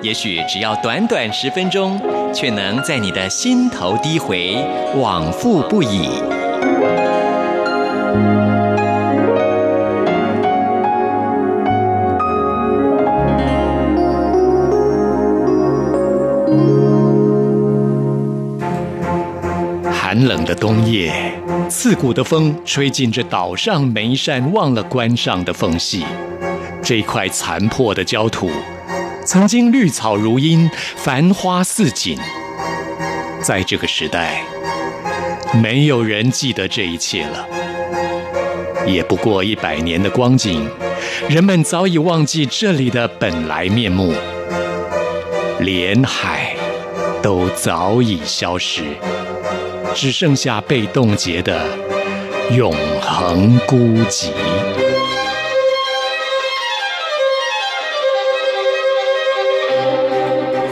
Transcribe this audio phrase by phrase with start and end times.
[0.00, 2.00] 也许只要短短十分钟，
[2.32, 4.56] 却能在你的心头低回，
[4.94, 6.08] 往复不已。
[19.90, 21.12] 寒冷的冬夜，
[21.68, 26.04] 刺骨的风吹进这岛上每一扇忘了关上的缝隙。
[26.82, 28.50] 这块残破的焦土，
[29.28, 32.18] 曾经绿草如茵，繁花似锦。
[33.42, 34.42] 在这个时代，
[35.62, 37.46] 没有人记得这一切了。
[38.86, 40.66] 也不过一百年的光景，
[41.28, 44.14] 人们早已忘记这里的本来面目，
[45.60, 46.56] 连海
[47.22, 48.82] 都早已消失。
[49.94, 51.66] 只剩下被冻结的
[52.52, 53.76] 永恒孤
[54.08, 54.30] 寂。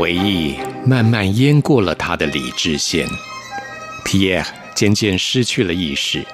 [0.00, 0.54] 回忆
[0.86, 3.06] 慢慢淹过了他的理智线，
[4.02, 4.42] 皮耶
[4.74, 6.24] 渐渐失去了意识。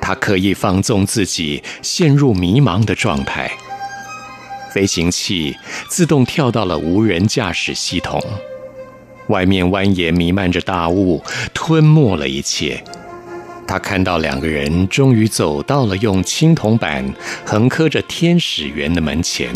[0.00, 3.52] 他刻意放纵自己，陷入迷茫的状态。
[4.72, 5.54] 飞行器
[5.90, 8.18] 自动跳到了无人驾驶系统。
[9.26, 12.82] 外面蜿蜒弥漫着大雾，吞没了一切。
[13.66, 17.04] 他看到两个人终于走到了用青铜板
[17.44, 19.52] 横刻着“天使园”的门前。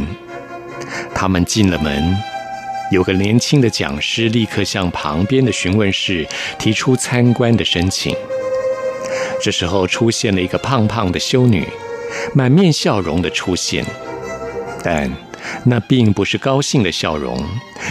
[1.14, 2.14] 他们进了门，
[2.90, 6.26] 有个年轻的讲师立刻向旁边的询问室
[6.58, 8.14] 提出参观的申请。
[9.42, 11.66] 这时候出现了一个胖胖的修女，
[12.34, 13.84] 满面笑容的出现，
[14.82, 15.10] 但
[15.64, 17.42] 那并不是高兴的笑容。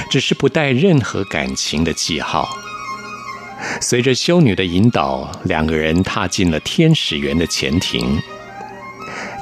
[0.09, 2.47] 只是不带任何感情的记号。
[3.81, 8.19] 随着修女的引导，两个人踏进了天使园的前庭。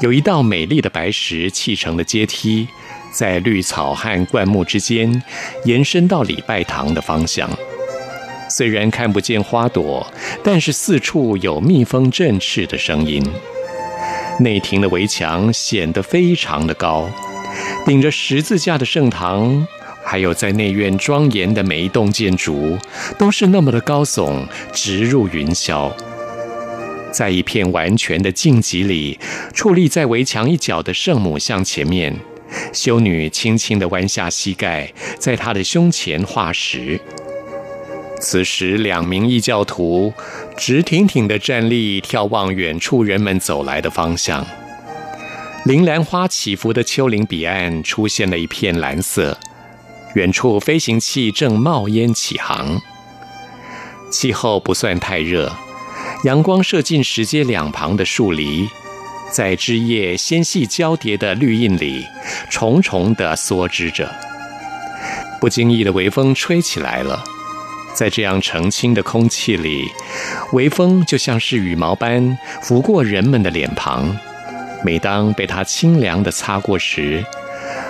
[0.01, 2.67] 有一道美丽的白石砌成的阶梯，
[3.11, 5.21] 在绿草和灌木之间
[5.65, 7.49] 延伸到礼拜堂的方向。
[8.49, 10.05] 虽然看不见花朵，
[10.43, 13.23] 但是四处有蜜蜂振翅的声音。
[14.39, 17.09] 内庭的围墙显得非常的高，
[17.85, 19.67] 顶着十字架的圣堂。
[20.05, 22.77] 还有在内院庄严的每一栋建筑，
[23.17, 25.91] 都是那么的高耸，直入云霄。
[27.11, 29.19] 在一片完全的静寂里，
[29.53, 32.15] 矗立在围墙一角的圣母像前面，
[32.73, 36.99] 修女轻轻地弯下膝盖，在她的胸前画石。
[38.19, 40.13] 此时，两名异教徒
[40.55, 44.45] 直挺挺地站立，眺望远处人们走来的方向。
[45.65, 49.37] 铃兰花起伏的丘陵彼岸，出现了一片蓝色。
[50.15, 52.81] 远处飞行器正冒烟起航，
[54.09, 55.55] 气候不算太热，
[56.23, 58.67] 阳光射进石阶两旁的树篱，
[59.29, 62.07] 在枝叶纤细交叠的绿荫里，
[62.49, 64.09] 重重地缩枝着。
[65.39, 67.23] 不经意的微风吹起来了，
[67.93, 69.87] 在这样澄清的空气里，
[70.53, 74.17] 微风就像是羽毛般拂过人们的脸庞，
[74.83, 77.23] 每当被它清凉地擦过时，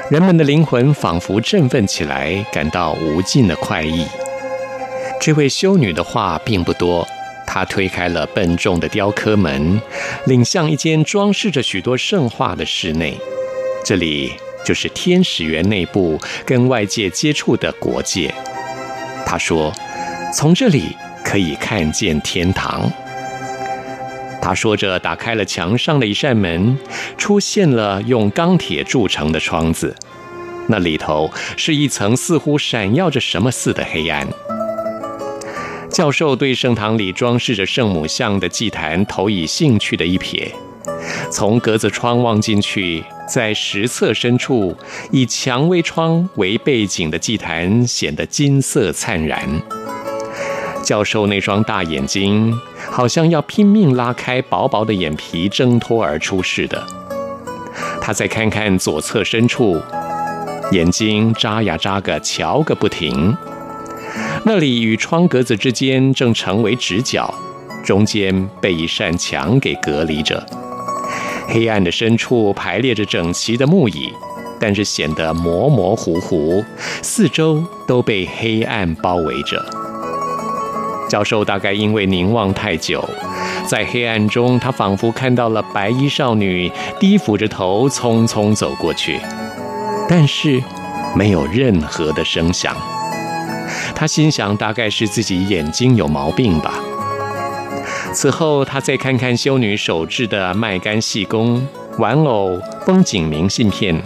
[0.09, 4.05] 人们的灵魂仿佛振奋起来，感到无尽的快意。
[5.21, 7.07] 这位修女的话并不多，
[7.47, 9.81] 他推开了笨重的雕刻门，
[10.25, 13.17] 领向一间装饰着许多圣画的室内。
[13.83, 14.33] 这里
[14.65, 18.31] 就是天使园内部跟外界接触的国界。
[19.25, 19.73] 他说
[20.35, 22.91] ：“从这里可以看见天堂。”
[24.41, 26.77] 他说着，打开了墙上的一扇门，
[27.17, 29.95] 出现了用钢铁铸成的窗子。
[30.67, 34.27] 那里头是一层似乎闪耀着什么似的黑暗。
[35.89, 40.51] 教授对圣堂里装饰着圣母像的祭坛投以兴趣的一瞥，
[41.31, 44.75] 从格子窗望进去，在石侧深处，
[45.11, 49.39] 以蔷薇窗为背景的祭坛显得金色灿然。
[50.83, 52.53] 教授那双大眼睛，
[52.89, 56.85] 好像要拼命拉开薄薄的眼皮挣脱而出似的。
[58.01, 59.81] 他再看看左侧深处，
[60.71, 63.35] 眼睛眨呀眨个，瞧个不停。
[64.45, 67.33] 那里与窗格子之间正成为直角，
[67.83, 70.45] 中间被一扇墙给隔离着。
[71.47, 74.11] 黑暗的深处排列着整齐的木椅，
[74.59, 76.63] 但是显得模模糊糊，
[77.01, 79.65] 四周都被黑暗包围着。
[81.09, 83.03] 教授大概因为凝望太久，
[83.65, 89.19] 在黑暗中，他仿佛看到了白衣少女低俯着头匆匆走过去，
[90.09, 90.61] 但是
[91.15, 92.75] 没有任何的声响。
[93.99, 96.75] 他心想，大概是自己眼睛有毛病吧。
[98.13, 101.67] 此后，他再看看修女手制的麦秆细工、
[101.97, 103.99] 玩偶、风景明信片，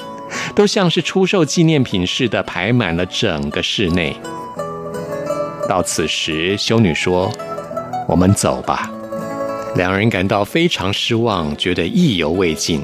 [0.55, 4.15] 都像是出售纪念品似的排满了整个室内。
[5.67, 7.29] 到此时，修女说
[8.07, 8.89] ：“我们走吧。”
[9.75, 12.81] 两人感到非常失望，觉得意犹未尽。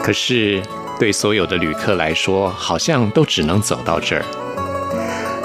[0.00, 0.62] 可是，
[1.00, 4.24] 对所有的旅客来说，好像都只能走到这儿。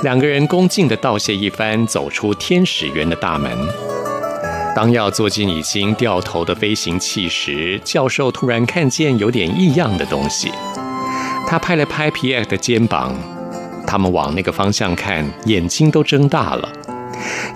[0.01, 3.51] 两个人恭敬地道谢一番，走出天使园的大门。
[4.73, 10.49] 当要坐进已经掉头的飞行器时，教授突然看见有点异样的东西。
[11.45, 13.13] 他拍了拍皮埃尔的肩膀。
[13.85, 16.69] 他们往那个方向看，眼睛都睁大了。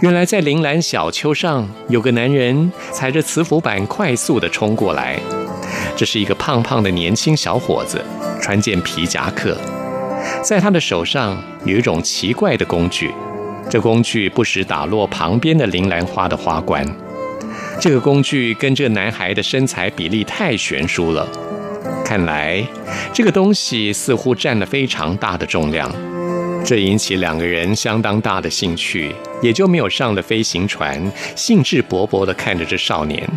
[0.01, 5.17] 原来在铃兰小丘上，有个男人踩着磁浮板快速地冲过来。
[5.95, 8.03] 这是一个胖胖的年轻小伙子，
[8.41, 9.55] 穿件皮夹克，
[10.41, 13.11] 在他的手上有一种奇怪的工具。
[13.69, 16.85] 这工具不时打落旁边的铃兰花的花冠。
[17.79, 21.27] 这个工具跟这男孩的身材比例太悬殊了，
[22.05, 22.63] 看来
[23.13, 25.89] 这个东西似乎占了非常大的重量。
[26.65, 33.27] 这引起两个人相当大的兴趣，也就没有上了飞行船，兴致勃勃地看着这少年。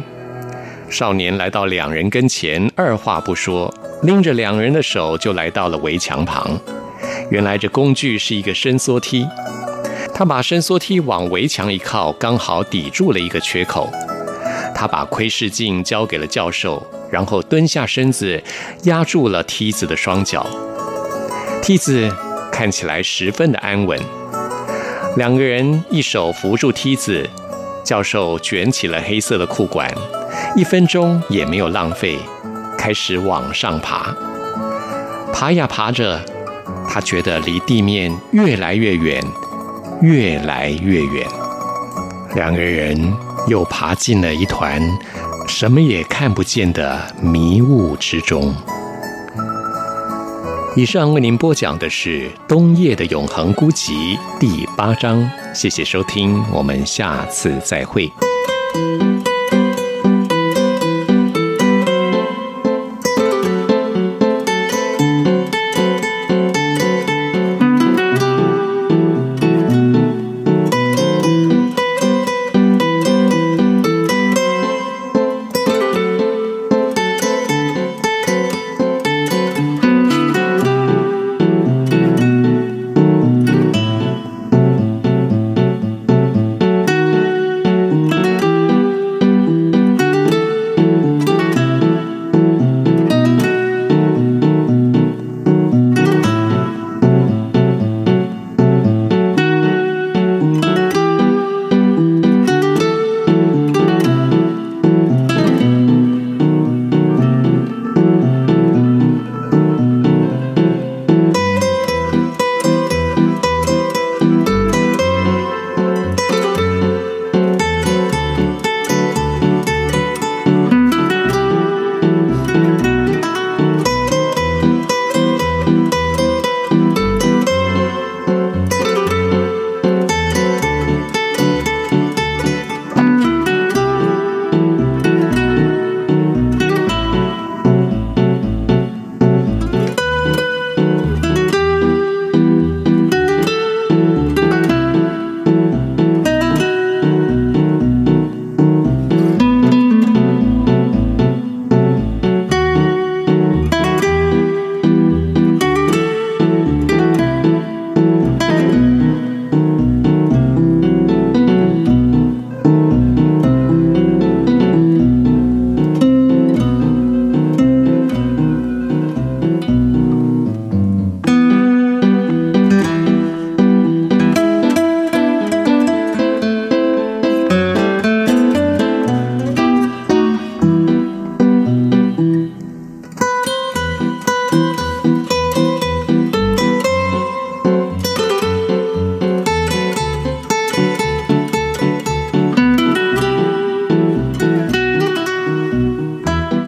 [0.88, 3.72] 少年来到两人跟前，二话不说，
[4.02, 6.58] 拎着两人的手就来到了围墙旁。
[7.30, 9.26] 原来这工具是一个伸缩梯，
[10.14, 13.90] 他把伸缩梯往围墙一靠，刚好抵住了一个缺口。
[14.74, 18.42] 他把窥视镜交给了教授，然后蹲下身子，
[18.84, 20.46] 压住了梯子的双脚。
[21.62, 22.10] 梯子。
[22.48, 24.00] 看起来十分的安稳，
[25.18, 27.28] 两个人一手扶住梯子，
[27.84, 29.94] 教授卷起了黑色的裤管，
[30.54, 32.18] 一分钟也没有浪费，
[32.78, 34.14] 开始往上爬。
[35.32, 36.20] 爬呀爬着，
[36.88, 39.22] 他觉得离地面越来越远，
[40.00, 41.26] 越来越远。
[42.34, 43.14] 两个人
[43.48, 44.80] 又爬进了一团
[45.46, 48.54] 什么也看不见的迷雾之中。
[50.74, 53.92] 以上为您播讲的是《冬夜的永恒孤寂》
[54.38, 58.10] 第八章，谢谢收听，我们下次再会。